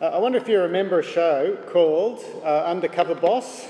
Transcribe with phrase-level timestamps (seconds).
[0.00, 3.68] Uh, I wonder if you remember a show called uh, Undercover Boss.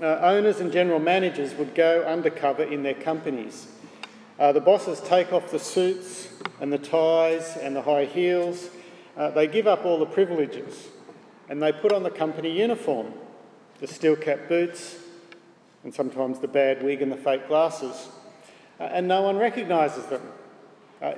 [0.00, 3.66] Uh, owners and general managers would go undercover in their companies.
[4.38, 6.28] Uh, the bosses take off the suits
[6.62, 8.70] and the ties and the high heels.
[9.18, 10.88] Uh, they give up all the privileges
[11.50, 13.12] and they put on the company uniform
[13.80, 14.96] the steel cap boots
[15.84, 18.08] and sometimes the bad wig and the fake glasses.
[18.78, 20.22] Uh, and no one recognises them.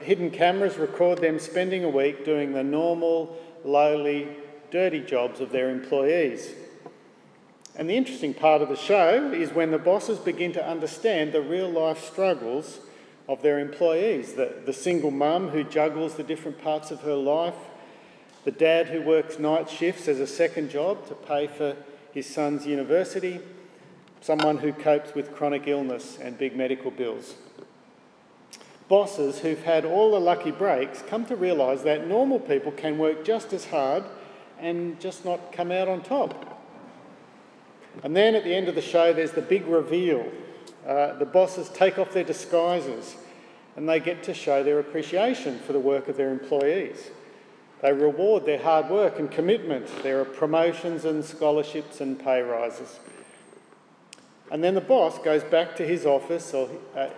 [0.01, 4.29] hidden cameras record them spending a week doing the normal lowly,
[4.71, 6.55] dirty jobs of their employees.
[7.75, 11.41] And the interesting part of the show is when the bosses begin to understand the
[11.41, 12.81] real life struggles
[13.29, 17.55] of their employees the, the single mum who juggles the different parts of her life,
[18.45, 21.77] the dad who works night shifts as a second job to pay for
[22.13, 23.41] his son's university,
[24.21, 27.37] someone who copes with chronic illness and big medical bills
[28.93, 33.25] bosses who've had all the lucky breaks come to realise that normal people can work
[33.25, 34.05] just as hard
[34.59, 36.63] and just not come out on top.
[38.03, 40.31] And then at the end of the show, there's the big reveal.
[40.87, 43.17] Uh, the bosses take off their disguises
[43.77, 47.09] and they get to show their appreciation for the work of their employees.
[47.81, 49.87] They reward their hard work and commitment.
[50.03, 53.01] There are promotions and scholarships and pay rises.
[54.51, 57.09] And then the boss goes back to his office or uh,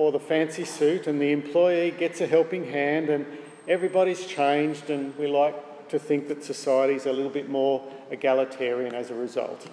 [0.00, 3.26] or the fancy suit, and the employee gets a helping hand, and
[3.68, 9.10] everybody's changed, and we like to think that society's a little bit more egalitarian as
[9.10, 9.68] a result.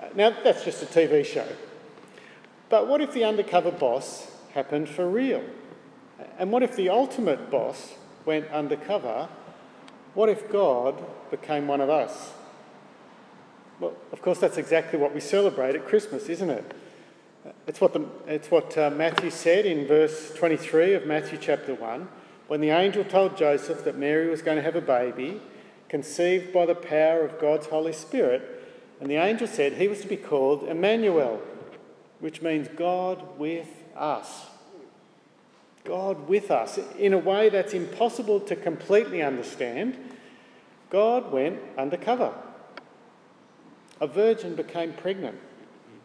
[0.00, 1.48] Uh, now, that's just a TV show.
[2.68, 5.42] But what if the undercover boss happened for real?
[6.38, 9.28] And what if the ultimate boss went undercover?
[10.14, 10.94] What if God
[11.32, 12.34] became one of us?
[13.80, 16.72] Well, of course, that's exactly what we celebrate at Christmas, isn't it?
[17.66, 22.08] It's what, the, it's what uh, Matthew said in verse 23 of Matthew chapter 1
[22.48, 25.40] when the angel told Joseph that Mary was going to have a baby,
[25.88, 28.64] conceived by the power of God's Holy Spirit.
[29.00, 31.40] And the angel said he was to be called Emmanuel,
[32.20, 34.46] which means God with us.
[35.84, 36.78] God with us.
[36.98, 39.96] In a way that's impossible to completely understand,
[40.90, 42.32] God went undercover.
[44.00, 45.38] A virgin became pregnant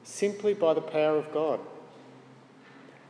[0.04, 1.60] simply by the power of God.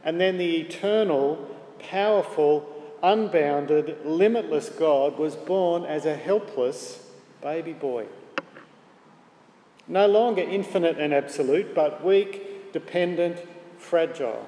[0.03, 1.49] And then the eternal,
[1.79, 2.69] powerful,
[3.01, 7.09] unbounded, limitless God was born as a helpless
[7.41, 8.05] baby boy.
[9.87, 13.39] No longer infinite and absolute, but weak, dependent,
[13.77, 14.47] fragile,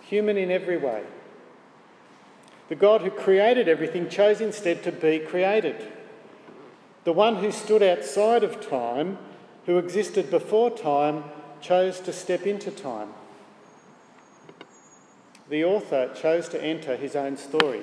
[0.00, 1.04] human in every way.
[2.68, 5.76] The God who created everything chose instead to be created.
[7.04, 9.18] The one who stood outside of time,
[9.66, 11.24] who existed before time,
[11.60, 13.08] chose to step into time.
[15.48, 17.82] The author chose to enter his own story.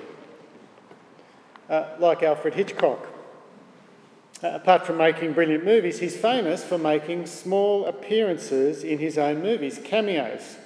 [1.69, 3.07] Uh, like Alfred Hitchcock.
[4.43, 9.41] Uh, apart from making brilliant movies, he's famous for making small appearances in his own
[9.41, 10.57] movies, cameos.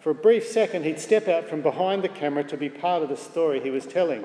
[0.00, 3.08] For a brief second, he'd step out from behind the camera to be part of
[3.08, 4.24] the story he was telling.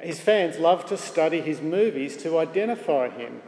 [0.00, 3.42] His fans loved to study his movies to identify him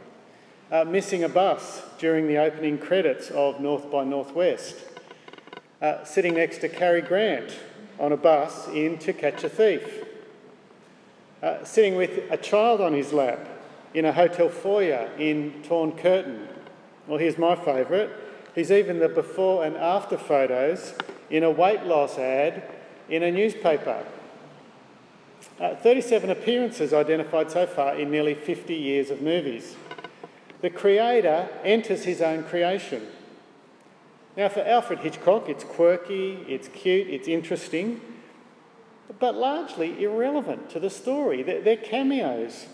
[0.71, 4.77] uh, missing a bus during the opening credits of North by Northwest,
[5.81, 7.57] uh, sitting next to Cary Grant
[7.99, 10.05] on a bus in To Catch a Thief,
[11.43, 13.47] uh, sitting with a child on his lap
[13.93, 16.47] in a hotel foyer in Torn Curtain.
[17.05, 18.09] Well, here's my favourite.
[18.55, 20.93] He's even the before and after photos
[21.29, 22.63] in a weight loss ad
[23.09, 24.05] in a newspaper.
[25.59, 29.75] Uh, 37 appearances identified so far in nearly 50 years of movies
[30.61, 33.07] the creator enters his own creation.
[34.37, 37.99] Now, for Alfred Hitchcock, it's quirky, it's cute, it's interesting,
[39.19, 41.43] but largely irrelevant to the story.
[41.43, 42.67] They're, cameos.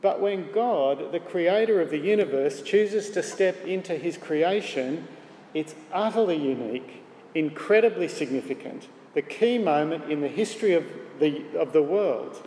[0.00, 5.06] But when God, the creator of the universe, chooses to step into his creation,
[5.52, 7.02] it's utterly unique,
[7.34, 10.86] incredibly significant, the key moment in the history of
[11.18, 12.46] the, of the world.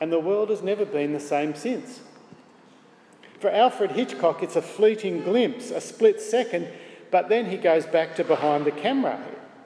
[0.00, 2.00] And the world has never been the same since.
[3.38, 6.68] For Alfred Hitchcock, it's a fleeting glimpse, a split second,
[7.10, 9.20] but then he goes back to behind the camera.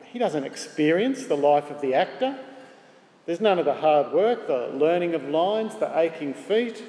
[0.04, 2.38] He doesn't experience the life of the actor.
[3.24, 6.82] There's none of the hard work, the learning of lines, the aching feet.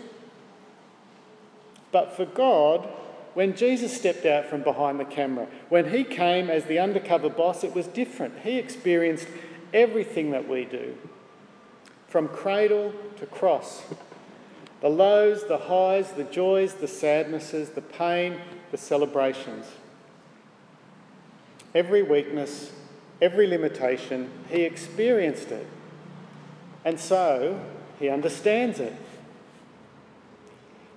[1.92, 2.90] But for God,
[3.34, 7.64] when Jesus stepped out from behind the camera, when he came as the undercover boss,
[7.64, 8.40] it was different.
[8.40, 9.28] He experienced
[9.74, 10.98] everything that we do,
[12.08, 13.84] from cradle to cross,
[14.84, 18.38] the lows, the highs, the joys, the sadnesses, the pain,
[18.72, 19.66] the celebrations.
[21.74, 22.74] Every weakness,
[23.22, 25.66] every limitation, he experienced it.
[26.84, 27.62] And so
[27.98, 28.94] he understands it.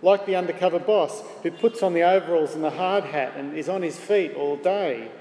[0.03, 3.69] Like the undercover boss who puts on the overalls and the hard hat and is
[3.69, 5.13] on his feet all day,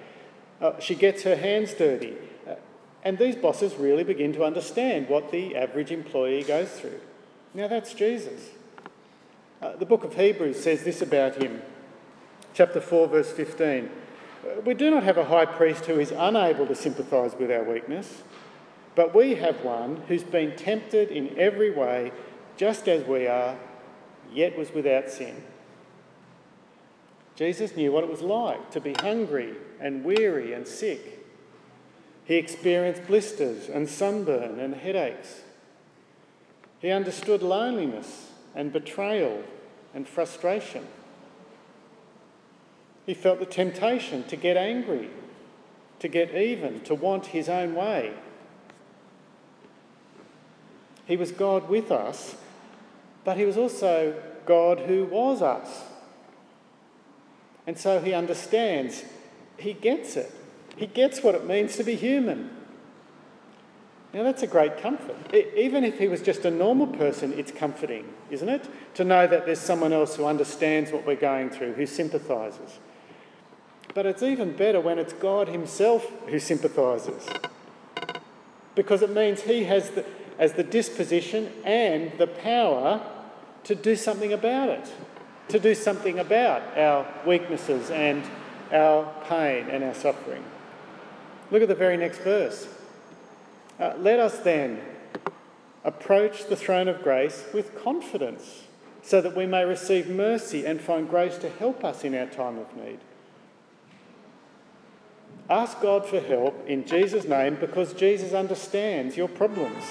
[0.59, 2.17] uh, she gets her hands dirty.
[2.49, 2.55] Uh,
[3.03, 6.99] and these bosses really begin to understand what the average employee goes through.
[7.53, 8.49] Now, that's Jesus.
[9.61, 11.61] Uh, the book of Hebrews says this about him,
[12.53, 13.89] chapter 4, verse 15.
[14.65, 18.23] We do not have a high priest who is unable to sympathise with our weakness,
[18.95, 22.11] but we have one who's been tempted in every way,
[22.57, 23.57] just as we are,
[24.31, 25.43] yet was without sin.
[27.35, 31.25] Jesus knew what it was like to be hungry and weary and sick.
[32.25, 35.41] He experienced blisters and sunburn and headaches.
[36.79, 39.43] He understood loneliness and betrayal
[39.93, 40.87] and frustration.
[43.05, 45.09] He felt the temptation to get angry,
[45.99, 48.13] to get even, to want his own way.
[51.05, 52.35] He was God with us,
[53.23, 55.83] but he was also God who was us.
[57.67, 59.03] And so he understands,
[59.57, 60.31] he gets it.
[60.75, 62.54] He gets what it means to be human.
[64.15, 65.17] Now, that's a great comfort.
[65.57, 68.65] Even if he was just a normal person, it's comforting, isn't it?
[68.93, 72.79] To know that there's someone else who understands what we're going through, who sympathises.
[73.93, 77.27] But it's even better when it's God Himself who sympathises.
[78.73, 80.05] Because it means He has the,
[80.39, 83.05] as the disposition and the power
[83.65, 84.93] to do something about it,
[85.49, 88.23] to do something about our weaknesses and
[88.71, 90.45] our pain and our suffering.
[91.51, 92.69] Look at the very next verse.
[93.79, 94.81] Uh, let us then
[95.83, 98.63] approach the throne of grace with confidence
[99.01, 102.57] so that we may receive mercy and find grace to help us in our time
[102.57, 102.99] of need.
[105.49, 109.83] Ask God for help in Jesus' name because Jesus understands your problems.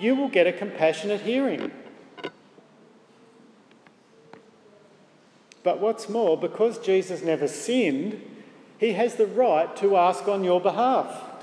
[0.00, 1.72] You will get a compassionate hearing.
[5.62, 8.22] But what's more, because Jesus never sinned,
[8.78, 11.33] he has the right to ask on your behalf.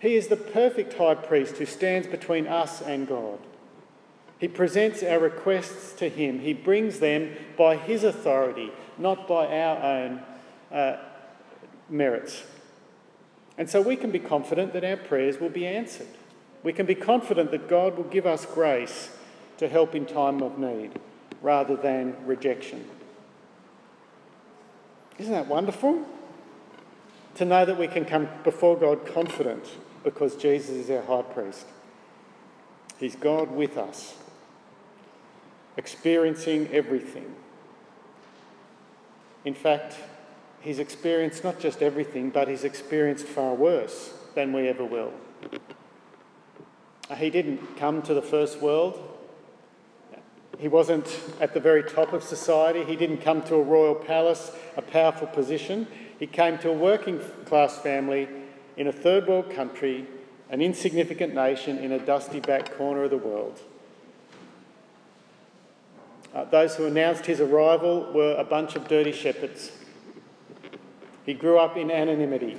[0.00, 3.38] He is the perfect high priest who stands between us and God.
[4.38, 6.38] He presents our requests to him.
[6.38, 10.22] He brings them by his authority, not by our own
[10.70, 10.96] uh,
[11.88, 12.44] merits.
[13.56, 16.06] And so we can be confident that our prayers will be answered.
[16.62, 19.10] We can be confident that God will give us grace
[19.56, 20.92] to help in time of need
[21.42, 22.88] rather than rejection.
[25.18, 26.04] Isn't that wonderful?
[27.36, 29.64] To know that we can come before God confident
[30.04, 31.66] because Jesus is our high priest.
[32.98, 34.16] He's God with us,
[35.76, 37.34] experiencing everything.
[39.44, 39.96] In fact,
[40.60, 45.12] he's experienced not just everything, but he's experienced far worse than we ever will.
[47.16, 49.08] He didn't come to the first world
[50.58, 52.84] he wasn't at the very top of society.
[52.84, 55.86] He didn't come to a royal palace, a powerful position.
[56.18, 58.28] He came to a working class family
[58.78, 60.06] in a third world country,
[60.48, 63.60] an insignificant nation in a dusty back corner of the world.
[66.32, 69.72] Uh, those who announced his arrival were a bunch of dirty shepherds.
[71.26, 72.56] He grew up in anonymity.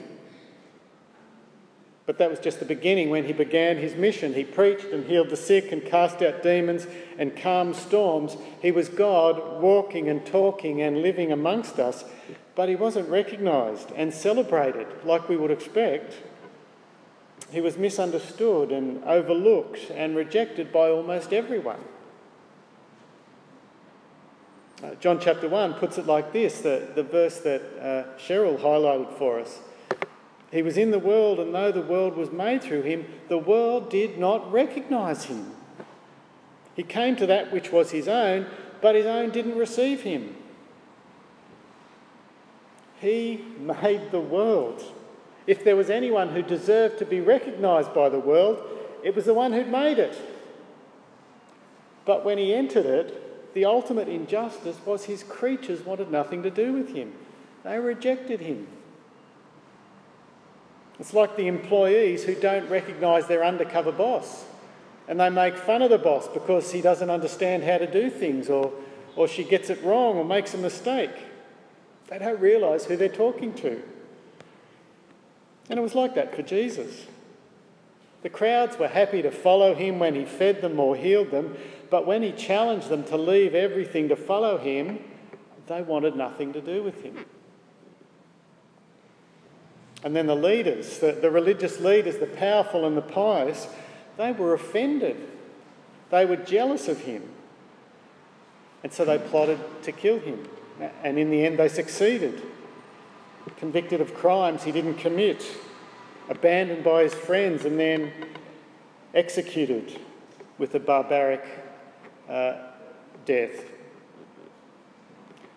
[2.09, 4.33] But that was just the beginning when he began his mission.
[4.33, 6.87] He preached and healed the sick and cast out demons
[7.19, 8.35] and calmed storms.
[8.63, 12.03] He was God walking and talking and living amongst us,
[12.55, 16.15] but he wasn't recognised and celebrated like we would expect.
[17.51, 21.83] He was misunderstood and overlooked and rejected by almost everyone.
[24.83, 29.15] Uh, John chapter 1 puts it like this the, the verse that uh, Cheryl highlighted
[29.19, 29.59] for us.
[30.51, 33.89] He was in the world, and though the world was made through him, the world
[33.89, 35.53] did not recognize him.
[36.75, 38.47] He came to that which was his own,
[38.81, 40.35] but his own didn't receive him.
[42.99, 44.83] He made the world.
[45.45, 48.61] If there was anyone who deserved to be recognised by the world,
[49.03, 50.17] it was the one who'd made it.
[52.05, 56.73] But when he entered it, the ultimate injustice was his creatures wanted nothing to do
[56.73, 57.13] with him.
[57.63, 58.67] They rejected him.
[60.99, 64.45] It's like the employees who don't recognise their undercover boss
[65.07, 68.47] and they make fun of the boss because he doesn't understand how to do things
[68.47, 68.71] or,
[69.15, 71.09] or she gets it wrong or makes a mistake.
[72.07, 73.81] They don't realise who they're talking to.
[75.69, 77.07] And it was like that for Jesus.
[78.21, 81.55] The crowds were happy to follow him when he fed them or healed them,
[81.89, 84.99] but when he challenged them to leave everything to follow him,
[85.67, 87.25] they wanted nothing to do with him.
[90.03, 93.67] And then the leaders, the, the religious leaders, the powerful and the pious,
[94.17, 95.17] they were offended.
[96.09, 97.23] They were jealous of him.
[98.83, 100.47] And so they plotted to kill him.
[101.03, 102.41] And in the end, they succeeded.
[103.57, 105.45] Convicted of crimes he didn't commit,
[106.29, 108.13] abandoned by his friends, and then
[109.13, 109.99] executed
[110.57, 111.43] with a barbaric
[112.29, 112.53] uh,
[113.25, 113.65] death.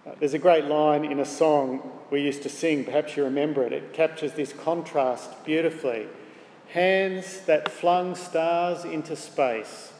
[0.06, 3.64] Uh, there's a great line in a song we used to sing, perhaps you remember
[3.64, 3.72] it.
[3.72, 6.06] It captures this contrast beautifully.
[6.68, 9.92] Hands that flung stars into space,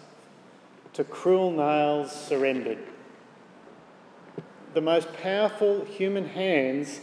[0.92, 2.78] to cruel nails surrendered.
[4.74, 7.00] The most powerful human hands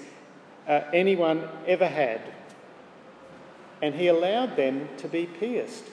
[0.67, 2.21] uh, anyone ever had,
[3.81, 5.85] and he allowed them to be pierced.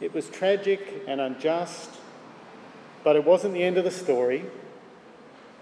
[0.00, 1.90] It was tragic and unjust,
[3.02, 4.44] but it wasn't the end of the story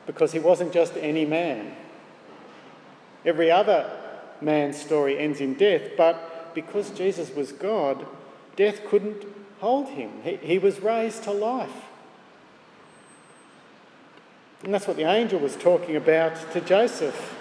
[0.07, 1.75] because he wasn't just any man.
[3.25, 3.91] Every other
[4.41, 8.07] man's story ends in death, but because Jesus was God,
[8.55, 9.25] death couldn't
[9.61, 10.11] hold him.
[10.23, 11.85] He, he was raised to life.
[14.63, 17.35] And that's what the angel was talking about to Joseph.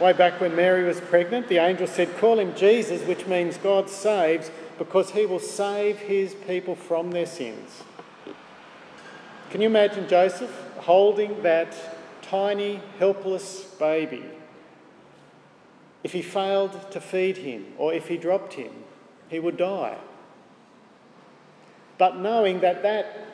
[0.00, 3.90] Way back when Mary was pregnant, the angel said, Call him Jesus, which means God
[3.90, 7.82] saves, because he will save his people from their sins.
[9.50, 10.50] Can you imagine Joseph
[10.82, 11.76] holding that
[12.22, 14.24] tiny, helpless baby?
[16.04, 18.72] If he failed to feed him or if he dropped him,
[19.28, 19.98] he would die.
[21.98, 23.32] But knowing that that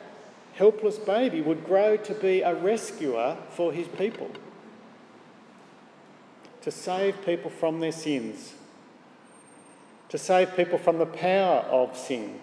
[0.53, 4.29] helpless baby would grow to be a rescuer for his people,
[6.61, 8.53] to save people from their sins,
[10.09, 12.39] to save people from the power of sin,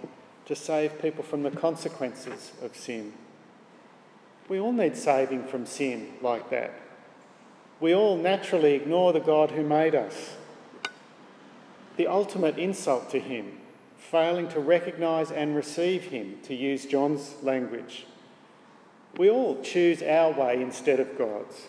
[0.47, 3.13] to save people from the consequences of sin.
[4.49, 6.73] We all need saving from sin like that.
[7.81, 10.37] We all naturally ignore the God who made us.
[11.97, 13.59] The ultimate insult to Him,
[13.97, 18.07] failing to recognise and receive Him, to use John's language.
[19.17, 21.67] We all choose our way instead of God's.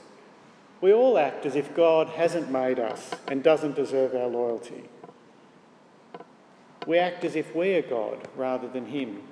[0.79, 4.83] We all act as if God hasn't made us and doesn't deserve our loyalty.
[6.85, 9.23] We act as if we are God rather than Him.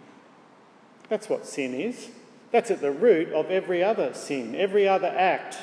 [1.08, 2.10] That's what sin is.
[2.56, 4.56] That's at the root of every other sin.
[4.56, 5.58] Every other act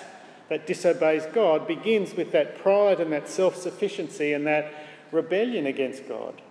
[0.51, 4.71] that disobeys God begins with that pride and that self sufficiency and that
[5.11, 6.43] rebellion against God.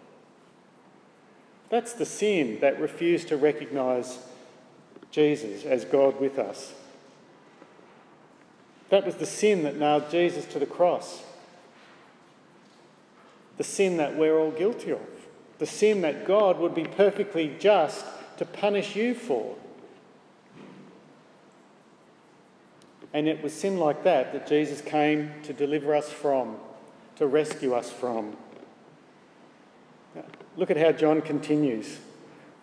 [1.69, 4.17] That's the sin that refused to recognise
[5.11, 6.73] Jesus as God with us.
[8.89, 11.21] That was the sin that nailed Jesus to the cross.
[13.57, 15.07] The sin that we're all guilty of.
[15.59, 18.03] The sin that God would be perfectly just
[18.37, 19.55] to punish you for.
[23.13, 26.57] And it was sin like that that Jesus came to deliver us from,
[27.17, 28.37] to rescue us from.
[30.57, 31.99] Look at how John continues.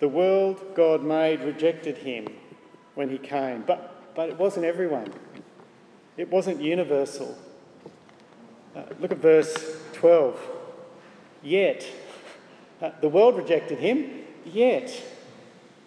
[0.00, 2.28] The world God made rejected him
[2.94, 5.12] when he came, but, but it wasn't everyone,
[6.16, 7.36] it wasn't universal.
[8.76, 10.38] Uh, look at verse 12.
[11.42, 11.86] Yet,
[12.82, 15.02] uh, the world rejected him, yet,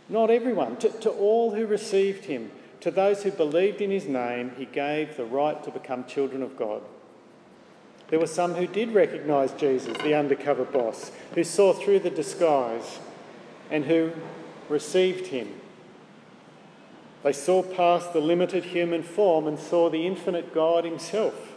[0.09, 0.77] not everyone.
[0.77, 2.51] To, to all who received him,
[2.81, 6.57] to those who believed in his name, he gave the right to become children of
[6.57, 6.81] God.
[8.09, 12.99] There were some who did recognise Jesus, the undercover boss, who saw through the disguise
[13.69, 14.11] and who
[14.67, 15.47] received him.
[17.23, 21.55] They saw past the limited human form and saw the infinite God himself.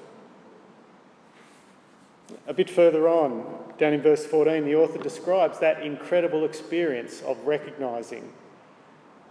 [2.46, 3.44] A bit further on,
[3.78, 8.30] down in verse 14, the author describes that incredible experience of recognising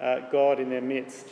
[0.01, 1.27] uh, God in their midst.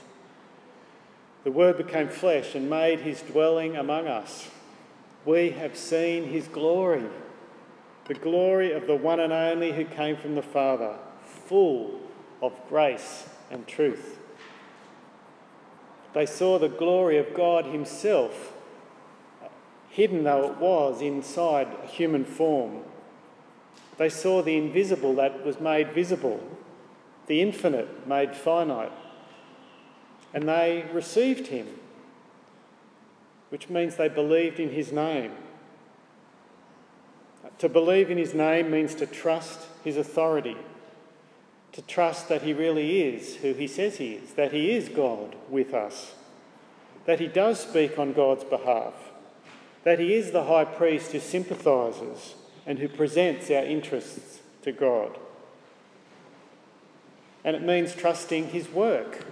[1.43, 4.49] The Word became flesh and made his dwelling among us.
[5.25, 7.03] We have seen his glory,
[8.05, 11.99] the glory of the one and only who came from the Father, full
[12.41, 14.19] of grace and truth.
[16.13, 18.53] They saw the glory of God himself,
[19.89, 22.81] hidden though it was inside a human form.
[23.97, 26.39] They saw the invisible that was made visible,
[27.27, 28.91] the infinite made finite
[30.33, 31.67] and they received him,
[33.49, 35.31] which means they believed in his name.
[37.59, 40.57] To believe in his name means to trust his authority,
[41.73, 45.35] to trust that he really is who he says he is, that he is God
[45.49, 46.15] with us,
[47.05, 48.93] that he does speak on God's behalf,
[49.83, 52.35] that he is the high priest who sympathises
[52.65, 55.17] and who presents our interests to God.
[57.43, 59.25] And it means trusting his work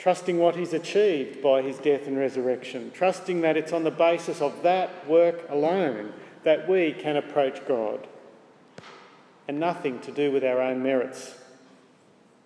[0.00, 4.40] trusting what he's achieved by his death and resurrection, trusting that it's on the basis
[4.40, 8.08] of that work alone that we can approach God
[9.46, 11.34] and nothing to do with our own merits.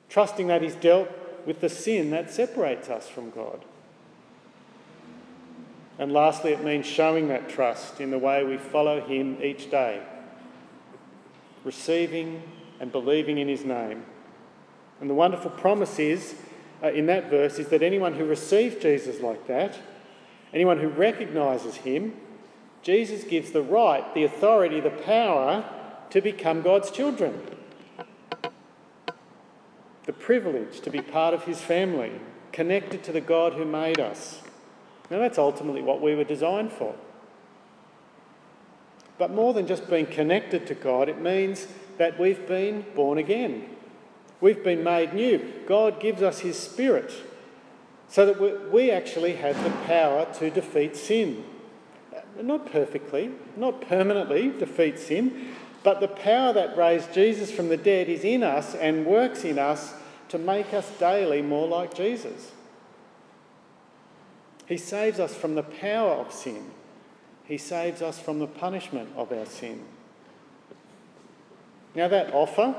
[0.08, 1.08] Trusting that He's dealt
[1.46, 3.64] with the sin that separates us from God.
[5.98, 10.02] And lastly, it means showing that trust in the way we follow Him each day,
[11.62, 12.42] receiving
[12.80, 14.04] and believing in His name.
[15.00, 16.34] And the wonderful promise is,
[16.84, 19.78] uh, in that verse, is that anyone who receives Jesus like that,
[20.52, 22.14] anyone who recognises Him,
[22.82, 25.64] Jesus gives the right, the authority, the power
[26.10, 27.40] to become God's children.
[30.04, 32.12] The privilege to be part of His family,
[32.52, 34.42] connected to the God who made us.
[35.10, 36.94] Now, that's ultimately what we were designed for.
[39.16, 43.73] But more than just being connected to God, it means that we've been born again.
[44.40, 45.52] We've been made new.
[45.66, 47.12] God gives us His Spirit
[48.08, 51.44] so that we actually have the power to defeat sin
[52.14, 55.48] uh, not perfectly, not permanently defeat sin,
[55.82, 59.58] but the power that raised Jesus from the dead is in us and works in
[59.58, 59.94] us
[60.28, 62.52] to make us daily more like Jesus.
[64.66, 66.70] He saves us from the power of sin.
[67.44, 69.84] He saves us from the punishment of our sin.
[71.94, 72.74] Now, that offer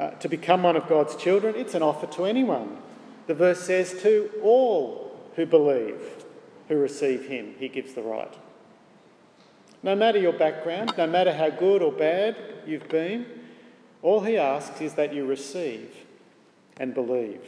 [0.00, 2.78] uh, to become one of God's children, it's an offer to anyone.
[3.26, 6.00] The verse says, to all who believe,
[6.68, 8.34] who receive Him, He gives the right.
[9.82, 13.26] No matter your background, no matter how good or bad you've been,
[14.02, 15.94] all he asks is that you receive
[16.78, 17.42] and believe.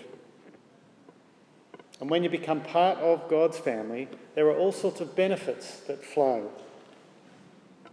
[2.00, 6.04] And when you become part of God's family, there are all sorts of benefits that
[6.04, 6.50] flow.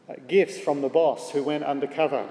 [0.09, 2.27] Uh, gifts from the boss who went undercover.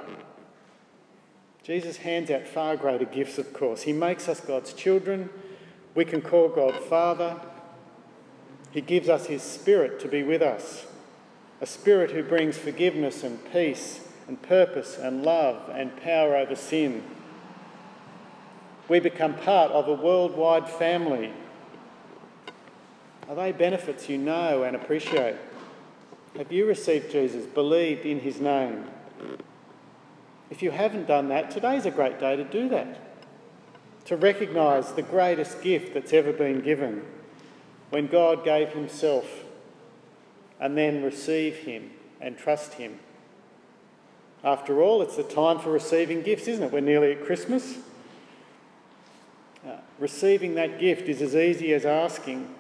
[1.69, 3.83] Jesus hands out far greater gifts, of course.
[3.83, 5.29] He makes us God's children.
[5.95, 7.39] We can call God Father.
[8.71, 10.87] He gives us His Spirit to be with us
[11.61, 17.03] a spirit who brings forgiveness and peace and purpose and love and power over sin.
[18.89, 21.33] We become part of a worldwide family.
[23.29, 25.37] Are they benefits you know and appreciate?
[26.39, 28.87] Have you received Jesus, believed in his name?
[30.51, 32.99] If you haven't done that, today's a great day to do that.
[34.07, 37.05] To recognise the greatest gift that's ever been given
[37.91, 39.45] when God gave himself
[40.61, 42.99] and then receive Him and trust Him.
[44.45, 46.73] After all, it's the time for receiving gifts, isn't it?
[46.73, 47.79] We're nearly at Christmas.
[49.67, 52.55] Uh, receiving that gift is as easy as asking,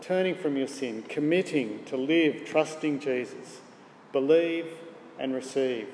[0.00, 3.60] turning from your sin, committing to live trusting Jesus,
[4.12, 4.66] believe
[5.18, 5.88] and receive.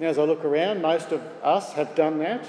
[0.00, 2.44] Now, as I look around, most of us have done that,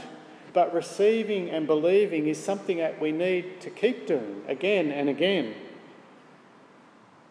[0.54, 5.54] but receiving and believing is something that we need to keep doing again and again.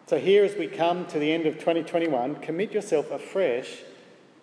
[0.07, 3.79] So, here as we come to the end of 2021, commit yourself afresh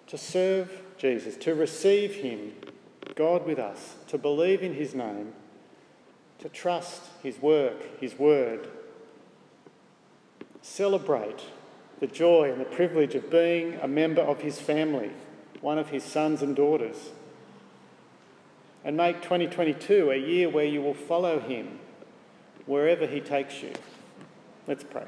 [0.08, 2.52] to serve Jesus, to receive Him,
[3.14, 5.32] God with us, to believe in His name,
[6.40, 8.68] to trust His work, His word.
[10.60, 11.44] Celebrate
[12.00, 15.12] the joy and the privilege of being a member of His family,
[15.62, 17.10] one of His sons and daughters.
[18.84, 21.78] And make 2022 a year where you will follow Him
[22.66, 23.72] wherever He takes you.
[24.66, 25.06] Let's pray.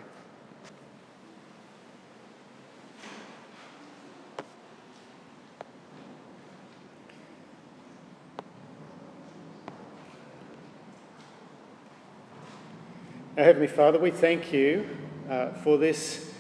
[13.37, 14.88] Our Heavenly Father, we thank you
[15.29, 16.33] uh, for this,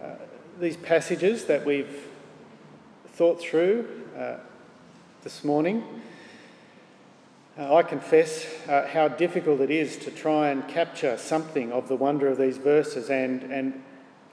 [0.00, 0.10] uh,
[0.60, 2.07] these passages that we've
[3.18, 3.84] thought through
[4.16, 4.36] uh,
[5.24, 5.82] this morning.
[7.58, 11.96] Uh, I confess uh, how difficult it is to try and capture something of the
[11.96, 13.82] wonder of these verses, and, and,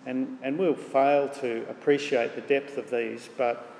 [0.05, 3.75] and, and we'll fail to appreciate the depth of these, but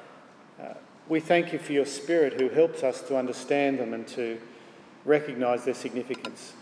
[0.60, 0.74] uh,
[1.08, 4.42] we thank you for your Spirit who helps us to understand them and to
[5.06, 6.54] recognise their significance.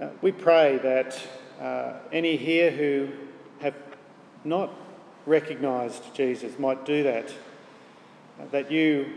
[0.00, 1.20] Uh, we pray that
[1.60, 3.10] uh, any here who
[3.60, 3.74] have
[4.46, 4.70] not
[5.26, 7.32] recognised Jesus might do that,
[8.52, 9.10] that you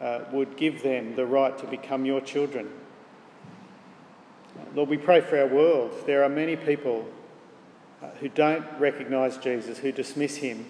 [0.00, 2.70] uh, would give them the right to become your children.
[4.74, 5.92] Lord, we pray for our world.
[6.06, 7.06] There are many people
[8.02, 10.66] uh, who don't recognise Jesus, who dismiss him.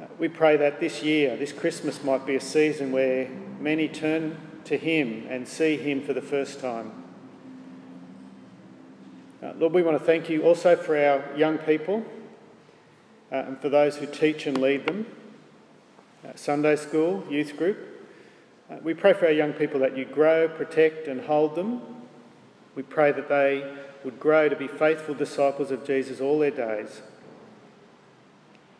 [0.00, 3.28] Uh, we pray that this year, this Christmas, might be a season where
[3.60, 6.92] many turn to him and see him for the first time.
[9.42, 12.04] Uh, Lord, we want to thank you also for our young people
[13.32, 15.06] uh, and for those who teach and lead them.
[16.24, 17.78] Uh, Sunday school, youth group.
[18.70, 21.80] Uh, we pray for our young people that you grow, protect, and hold them.
[22.74, 27.02] We pray that they would grow to be faithful disciples of Jesus all their days.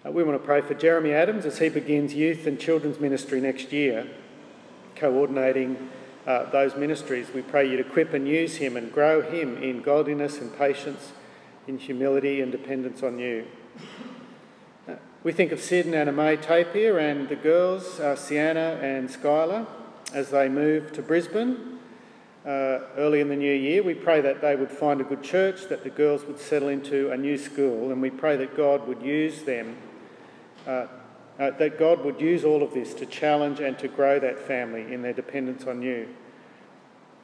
[0.04, 3.40] Uh, we want to pray for Jeremy Adams as he begins youth and children's ministry
[3.40, 4.06] next year,
[4.96, 5.90] coordinating
[6.26, 7.32] uh, those ministries.
[7.32, 11.12] We pray you to equip and use him and grow him in godliness and patience,
[11.66, 13.46] in humility and dependence on you.
[15.24, 19.68] We think of Sid and Anna May Tapier and the girls, uh, Sienna and Skylar,
[20.12, 21.78] as they move to Brisbane
[22.44, 23.84] uh, early in the new year.
[23.84, 27.12] We pray that they would find a good church, that the girls would settle into
[27.12, 29.76] a new school, and we pray that God would use them,
[30.66, 30.86] uh,
[31.38, 34.92] uh, that God would use all of this to challenge and to grow that family
[34.92, 36.08] in their dependence on you.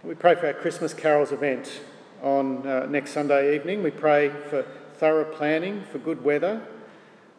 [0.05, 1.81] We pray for our Christmas carols event
[2.23, 3.83] on uh, next Sunday evening.
[3.83, 4.65] We pray for
[4.99, 6.65] thorough planning, for good weather,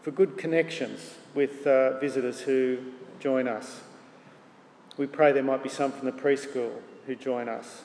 [0.02, 2.78] for good connections with uh, visitors who
[3.20, 3.82] join us.
[4.98, 6.72] We pray there might be some from the preschool
[7.06, 7.84] who join us.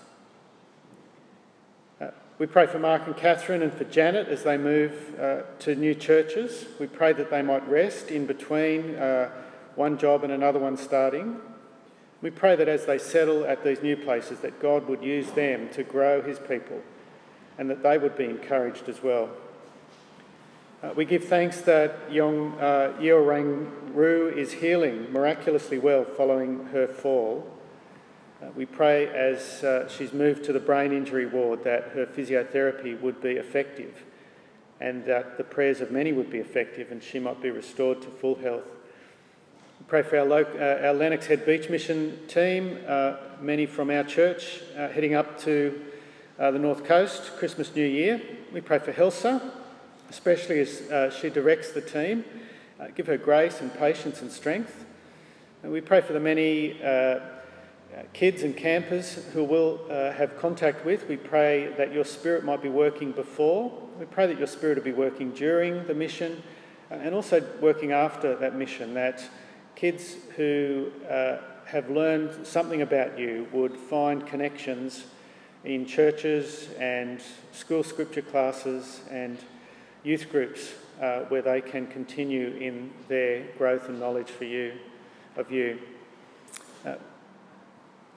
[2.01, 5.75] Uh, we pray for Mark and Catherine and for Janet as they move uh, to
[5.75, 6.67] new churches.
[6.79, 9.31] We pray that they might rest in between uh,
[9.75, 11.41] one job and another one starting.
[12.23, 15.69] We pray that as they settle at these new places, that God would use them
[15.71, 16.81] to grow his people
[17.59, 19.31] and that they would be encouraged as well.
[20.85, 26.87] Uh, we give thanks that young uh, Yeorang Ru is healing miraculously well following her
[26.87, 27.51] fall.
[28.43, 33.01] Uh, we pray as uh, she's moved to the brain injury ward that her physiotherapy
[33.01, 34.05] would be effective
[34.79, 38.09] and that the prayers of many would be effective and she might be restored to
[38.09, 38.67] full health.
[39.81, 43.89] We pray for our, local, uh, our Lennox Head Beach Mission team, uh, many from
[43.89, 45.81] our church heading up to
[46.37, 48.21] the North Coast, Christmas, New Year.
[48.53, 49.64] We pray for Helsa,
[50.11, 52.25] especially as she directs the team.
[52.95, 54.85] give her grace and patience and strength.
[55.63, 57.21] And we pray for the many uh,
[58.13, 62.63] kids and campers who will uh, have contact with, we pray that your spirit might
[62.63, 63.73] be working before.
[63.99, 66.43] We pray that your spirit will be working during the mission
[66.91, 69.23] uh, and also working after that mission, that
[69.75, 75.05] kids who uh, have learned something about you would find connections
[75.65, 79.39] in churches and school scripture classes and
[80.05, 84.75] youth groups uh, where they can continue in their growth and knowledge for you,
[85.37, 85.81] of you.
[86.87, 86.95] Uh,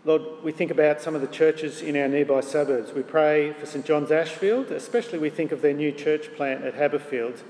[0.03, 2.93] Lord, we think about some of the churches in our nearby suburbs.
[2.93, 6.75] We pray for St John's Ashfield, especially we think of their new church plant at
[6.75, 7.41] Haberfield.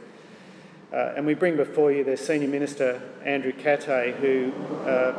[0.93, 4.53] Uh, and we bring before you their senior minister, Andrew Katay, who
[4.87, 5.13] uh,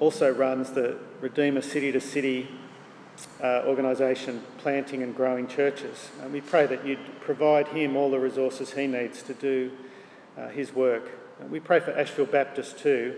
[0.00, 2.48] also runs the Redeemer City to City
[3.42, 6.10] uh, organisation, planting and growing churches.
[6.22, 9.72] And we pray that you'd provide him all the resources he needs to do
[10.36, 11.10] uh, his work.
[11.40, 13.16] And we pray for Ashfield Baptist too.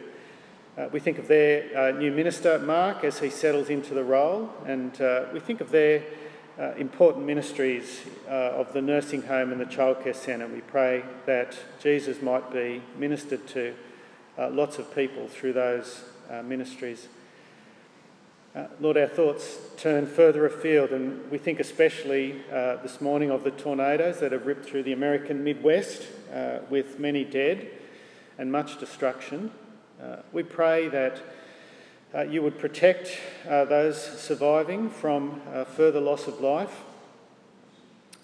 [0.77, 4.49] Uh, we think of their uh, new minister, Mark, as he settles into the role,
[4.65, 6.05] and uh, we think of their
[6.57, 10.47] uh, important ministries of the nursing home and the childcare centre.
[10.47, 13.75] We pray that Jesus might be ministered to
[14.37, 16.05] lots of people through those
[16.45, 17.09] ministries.
[18.81, 22.42] Lord, our thoughts turn further afield, and we think especially
[22.83, 26.09] this morning of the tornadoes that have ripped through the American Midwest
[26.71, 27.68] with many dead
[28.38, 29.51] and much destruction.
[30.01, 31.21] Uh, we pray that
[32.14, 33.18] uh, you would protect
[33.49, 36.83] uh, those surviving from uh, further loss of life.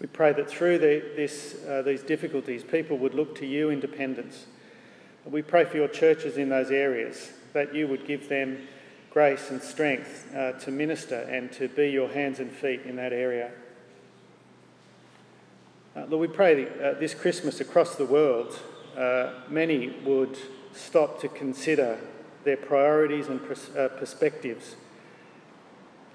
[0.01, 3.81] We pray that through the, this, uh, these difficulties, people would look to you in
[3.81, 4.47] dependence.
[5.25, 8.59] We pray for your churches in those areas, that you would give them
[9.15, 13.13] grace and strength uh, to minister and to be your hands and feet in that
[13.13, 13.51] area.
[15.97, 16.65] Lord, we pray
[16.99, 18.59] this Christmas across the world,
[19.49, 20.37] many would
[20.73, 21.99] stop to consider
[22.45, 24.77] their priorities and pers- uh, perspectives.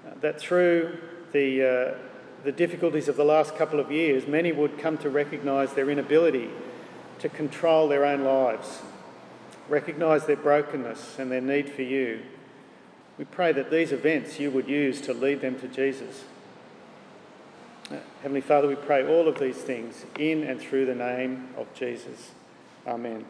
[0.06, 0.98] Uh, that through
[1.32, 1.98] the, uh,
[2.44, 6.48] the difficulties of the last couple of years, many would come to recognise their inability
[7.18, 8.80] to control their own lives,
[9.68, 12.20] recognise their brokenness and their need for you.
[13.20, 16.24] We pray that these events you would use to lead them to Jesus.
[17.90, 21.66] Uh, Heavenly Father, we pray all of these things in and through the name of
[21.74, 22.30] Jesus.
[22.86, 23.26] Amen.